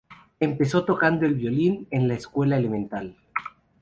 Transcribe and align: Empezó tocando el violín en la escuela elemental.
Empezó 0.39 0.83
tocando 0.83 1.27
el 1.27 1.35
violín 1.35 1.87
en 1.91 2.07
la 2.07 2.15
escuela 2.15 2.57
elemental. 2.57 3.15